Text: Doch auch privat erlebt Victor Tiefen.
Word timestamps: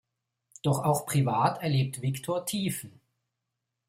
Doch 0.63 0.83
auch 0.83 1.05
privat 1.05 1.61
erlebt 1.61 2.01
Victor 2.01 2.43
Tiefen. 2.47 2.99